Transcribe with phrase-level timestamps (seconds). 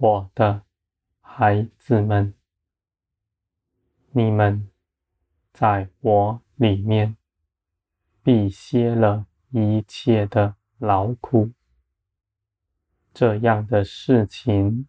[0.00, 0.62] 我的
[1.20, 2.32] 孩子们，
[4.12, 4.70] 你们
[5.52, 7.16] 在我里面
[8.22, 11.50] 必歇了一切的劳苦。
[13.12, 14.86] 这样的事情，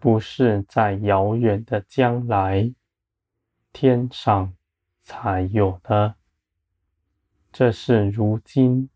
[0.00, 2.74] 不是在遥远的将来
[3.74, 4.54] 天上
[5.02, 6.14] 才有的，
[7.52, 8.88] 这是如今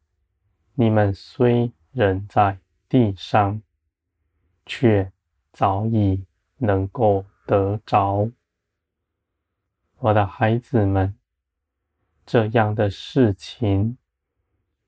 [0.72, 3.60] 你们虽仍在地上，
[4.74, 5.12] 却
[5.52, 6.24] 早已
[6.56, 8.30] 能够得着。
[9.98, 11.14] 我的孩子们，
[12.24, 13.98] 这样的事情，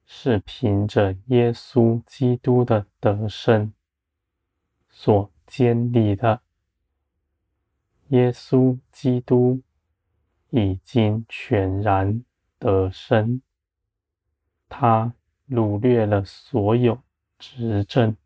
[0.06, 3.74] 是凭着耶稣基督的得胜
[4.88, 6.40] 所建立的。
[8.08, 9.60] 耶稣基督
[10.48, 12.24] 已经全然
[12.58, 13.42] 得胜，
[14.66, 15.12] 他
[15.46, 17.02] 掳掠了所有
[17.38, 18.16] 执政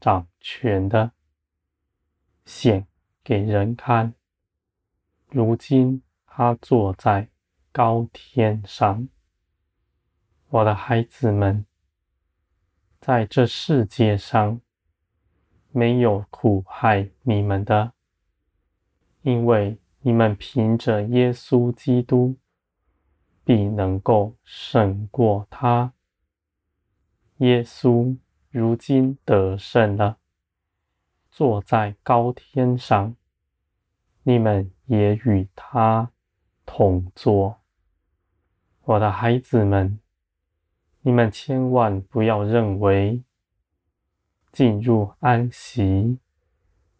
[0.00, 1.12] 掌权的，
[2.44, 2.86] 显
[3.24, 4.14] 给人看。
[5.28, 7.28] 如今他坐在
[7.72, 9.08] 高天上。
[10.50, 11.66] 我的孩子们，
[13.00, 14.60] 在这世界上
[15.70, 17.92] 没有苦害你们的，
[19.22, 22.36] 因为你们凭着耶稣基督，
[23.44, 25.92] 必能够胜过他。
[27.38, 28.16] 耶稣
[28.50, 30.18] 如今得胜了，
[31.30, 33.14] 坐在高天上，
[34.22, 36.10] 你们也与他
[36.66, 37.60] 同坐。
[38.84, 39.98] 我的孩子们。
[41.02, 43.22] 你们千万不要认为
[44.52, 46.18] 进入安息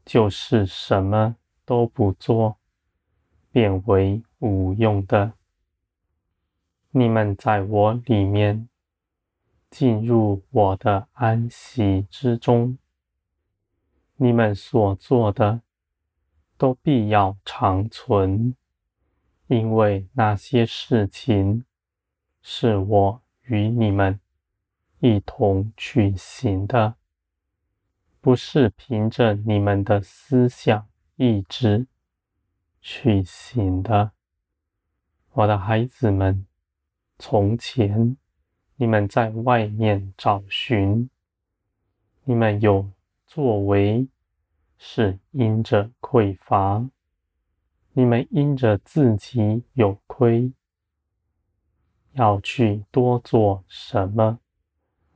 [0.04, 1.36] 就是什么
[1.66, 2.56] 都不做，
[3.50, 5.32] 变为无用的。
[6.92, 8.68] 你们在我里面
[9.70, 12.78] 进入我的安息之中，
[14.16, 15.62] 你们所做的
[16.56, 18.54] 都必要长存，
[19.46, 21.64] 因为那些事情
[22.42, 23.22] 是我。
[23.50, 24.20] 与你们
[24.98, 26.96] 一同去行的，
[28.20, 30.86] 不是凭着你们的思想
[31.16, 31.86] 意志
[32.82, 34.12] 去行的。
[35.32, 36.46] 我的孩子们，
[37.18, 38.18] 从前
[38.80, 41.10] 你们在外面找寻，
[42.22, 42.88] 你们有
[43.26, 44.06] 作为，
[44.78, 46.88] 是因着匮乏；
[47.92, 50.52] 你们因着自己有亏。
[52.12, 54.38] 要去多做什么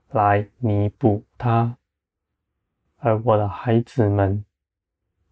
[0.09, 1.77] 来弥补它？
[2.97, 4.45] 而我的孩子们，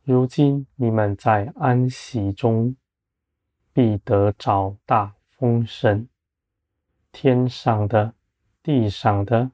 [0.05, 2.77] 如今你们在安息中，
[3.73, 6.07] 必得着大丰盛，
[7.11, 8.15] 天上的、
[8.63, 9.51] 地上的，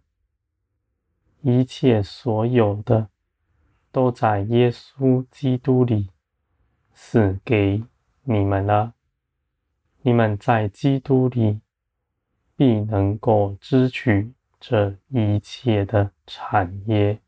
[1.42, 3.08] 一切所有的，
[3.90, 6.10] 都在耶稣基督里
[6.92, 7.84] 赐给
[8.24, 8.94] 你们了。
[10.02, 11.60] 你们在基督里。
[12.58, 17.20] 必能够支取这一切的产业。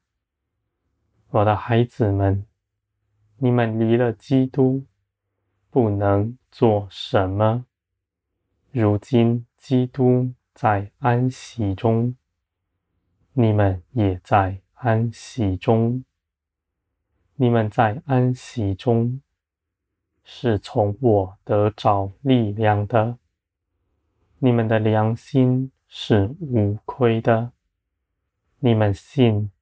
[1.28, 2.46] 我的孩子们，
[3.36, 4.86] 你们离了基督，
[5.68, 7.66] 不能做什么。
[8.70, 12.16] 如今基督在安息中，
[13.32, 16.02] 你们也在安息中。
[17.36, 19.22] 你们在安息中，
[20.24, 23.18] 是从我得着力量的。
[24.40, 27.52] 你们的良心是无亏的，
[28.58, 29.52] 你们信，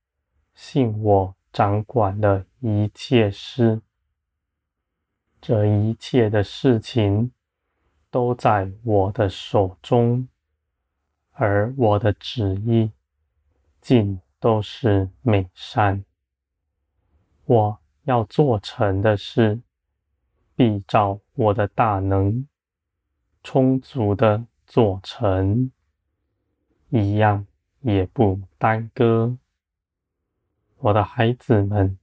[0.54, 3.82] 信我掌管了一切事，
[5.42, 7.32] 这一切的事情
[8.10, 10.26] 都在我的手中，
[11.36, 12.90] 而我的旨意
[13.80, 16.04] 尽都是美善。
[17.46, 19.60] 我要做成的事，
[20.54, 22.46] 必照我的大能，
[23.42, 24.46] 充足的。
[24.66, 25.70] 做成
[26.88, 27.46] 一样
[27.82, 29.38] 也不耽搁，
[30.78, 31.96] 我的孩子们，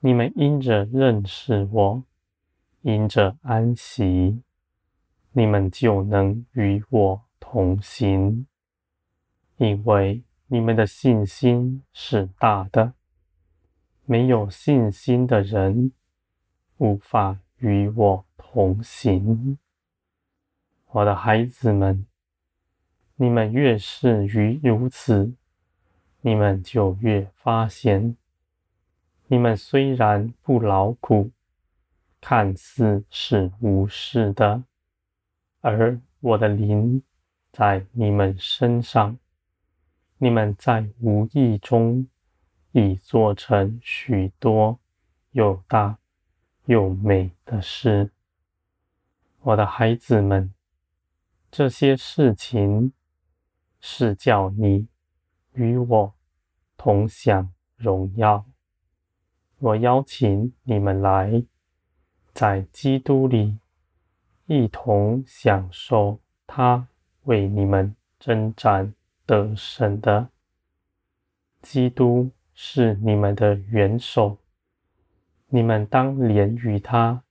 [0.00, 2.02] 你们因着认识我，
[2.80, 4.42] 因着安息，
[5.30, 8.46] 你们就能与我同行，
[9.56, 12.92] 因为你们的信心是大的。
[14.04, 15.92] 没有信心的人，
[16.76, 19.58] 无法与我同行。
[20.86, 22.06] 我的孩子们，
[23.16, 25.32] 你们越是于如此，
[26.22, 28.16] 你们就越发现，
[29.28, 31.30] 你们虽然不劳苦，
[32.20, 34.64] 看似是无事的，
[35.60, 37.00] 而我的灵
[37.52, 39.18] 在你们身上，
[40.18, 42.06] 你们在无意中
[42.72, 44.78] 已做成许多
[45.32, 45.98] 又大
[46.66, 48.10] 又美的事。
[49.40, 50.52] 我的孩子们，
[51.50, 52.92] 这些事情
[53.80, 54.86] 是叫你
[55.54, 56.14] 与我
[56.76, 58.44] 同享荣耀。
[59.58, 61.42] 我邀请你们来，
[62.32, 63.58] 在基督里
[64.46, 66.86] 一同享受他
[67.24, 68.94] 为你们征战
[69.26, 70.28] 得胜的。
[71.62, 74.38] 基督是你们的元首，
[75.48, 77.22] 你们当连于他，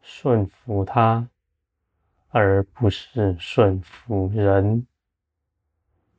[0.00, 1.28] 顺服他，
[2.30, 4.86] 而不是顺服人。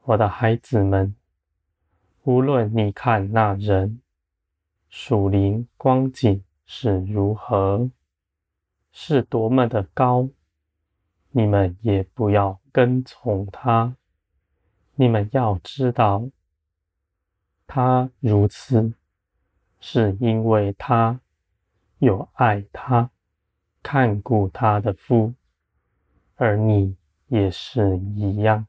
[0.04, 1.16] 我的孩子们，
[2.24, 4.00] 无论你看那人。
[4.90, 7.90] 属灵光景是如何，
[8.92, 10.30] 是多么的高，
[11.36, 13.96] 你们也不要跟从他。
[14.94, 16.30] 你们要知道，
[17.66, 18.94] 他如此，
[19.80, 21.20] 是因为他
[21.98, 23.10] 有爱他、
[23.82, 25.34] 看顾他的父，
[26.36, 26.96] 而你
[27.28, 28.68] 也是一样。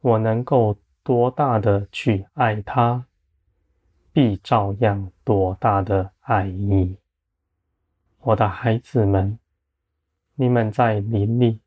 [0.00, 3.04] 我能够多大的去爱他？
[4.12, 6.96] 必照样多大的爱你，
[8.20, 9.38] 我的孩子们，
[10.40, 11.60] 你们在林里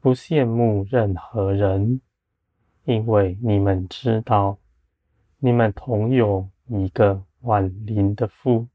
[0.00, 2.00] 不羡慕任何人，
[2.84, 4.58] 因为你们知道，
[5.38, 8.68] 你们同有一个万灵的父，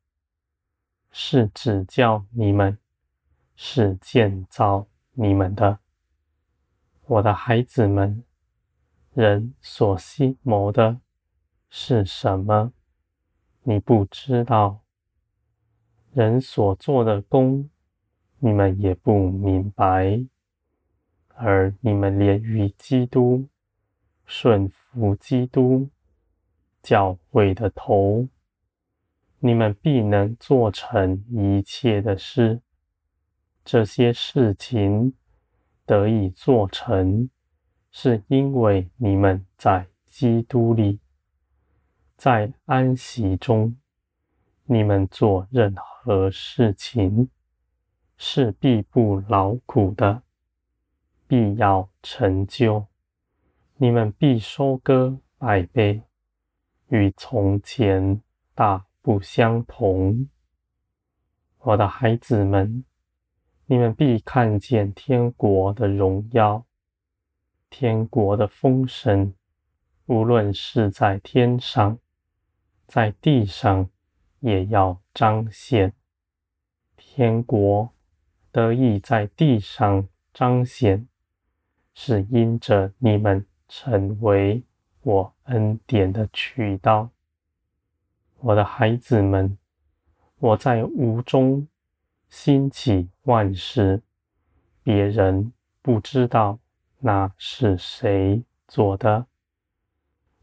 [1.12, 2.78] 是指教你们，
[3.56, 5.80] 是建造你们的。
[7.06, 8.22] 我的孩子们，
[9.14, 11.00] 人所希谋的
[11.70, 12.74] 是什么？
[13.64, 14.82] 你不知道，
[16.12, 17.70] 人所做的工，
[18.46, 20.24] 你们也不明白。
[21.30, 23.48] 而你们连于基督，
[24.24, 25.90] 顺服基督，
[26.84, 28.28] 教会的头，
[29.40, 32.62] 你们必能做成一切的事。
[33.64, 35.16] 这些事情
[35.84, 37.28] 得以做成，
[37.90, 41.00] 是因为你们在基督里。
[42.16, 43.76] 在安息中，
[44.66, 47.28] 你们做任何事情
[48.18, 50.24] 是必不劳苦的，
[51.28, 52.88] 必要成就。
[53.78, 56.02] 你们必收割百倍，
[56.88, 58.22] 与从前
[58.54, 60.30] 大不相同。
[61.60, 62.86] 我的孩子们，
[63.66, 66.66] 你们必看见天国的荣耀，
[67.70, 69.34] 天国的丰盛，
[70.06, 72.00] 无论是在天上。
[72.88, 73.90] 在地上
[74.42, 75.92] 也要彰显，
[76.96, 77.92] 天国
[78.56, 81.06] 得以在地上彰显，
[81.94, 84.64] 是因着你们成为
[85.02, 87.10] 我恩典的渠道。
[88.40, 89.58] 我的孩子们，
[90.40, 91.68] 我在无中
[92.30, 94.02] 兴起万事，
[94.82, 96.58] 别人不知道
[97.00, 99.28] 那是谁做的，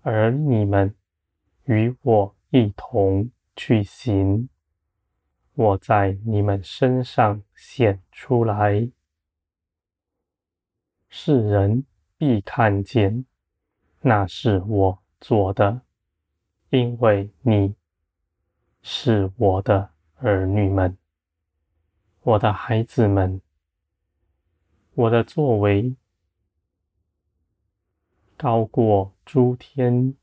[0.02, 0.95] 而你们。
[1.64, 4.49] 与我一同去行，
[5.62, 8.90] 我在你们身上显出来，
[11.09, 11.85] 世人
[12.16, 13.25] 必看见，
[14.00, 15.83] 那是我做的，
[16.71, 17.76] 因为你
[18.83, 20.99] 是我的儿女们，
[22.23, 23.40] 我的孩子们，
[24.95, 25.95] 我的作为
[28.37, 30.16] 高过诸天。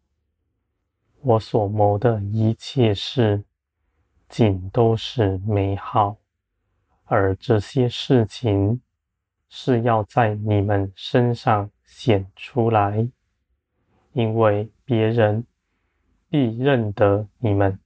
[1.21, 3.45] 我所谋的一切事，
[4.29, 6.17] 尽都是美好，
[7.05, 8.79] 而这些事情
[9.49, 13.09] 是要在你们身上显出来，
[14.13, 15.43] 因为别人
[16.29, 17.79] 必认得你们，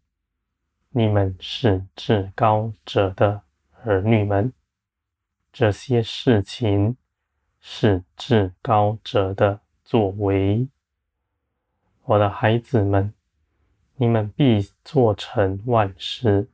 [0.89, 3.41] 你们是至高者的
[3.83, 4.51] 儿女们。
[5.53, 6.97] 这些事情
[7.62, 10.67] 是至高者的作为，
[12.03, 13.13] 我的孩子们。
[14.03, 16.50] 你们必做成万事，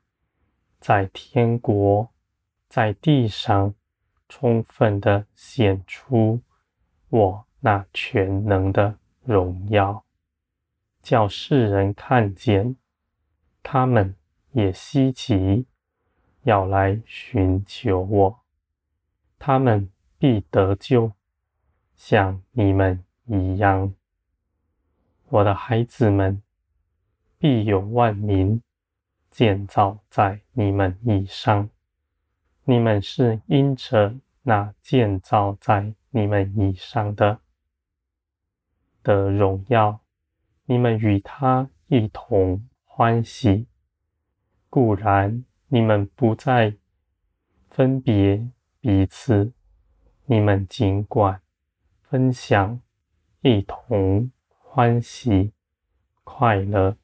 [0.80, 2.12] 在天国，
[2.68, 3.74] 在地上，
[4.28, 6.42] 充分的显出
[7.10, 10.06] 我那全能的荣耀，
[11.02, 12.76] 叫世人看见，
[13.64, 14.16] 他们
[14.52, 15.66] 也希奇，
[16.44, 18.40] 要来寻求我，
[19.40, 19.90] 他们
[20.20, 21.14] 必得救，
[21.96, 23.96] 像你们一样，
[25.30, 26.40] 我的孩子们。
[27.40, 28.62] 必有万民
[29.32, 31.70] 建造在你们以上
[32.66, 37.40] 你们是因着那建造在你们以上的
[39.02, 40.02] 的荣耀
[40.66, 43.68] 你们与他一同欢喜。
[44.70, 46.76] 固然你们不再
[47.70, 48.50] 分别
[48.82, 49.54] 彼此
[50.26, 51.42] 你们尽管
[52.04, 52.82] 分享
[53.42, 55.54] 一同欢喜
[56.24, 56.99] 快乐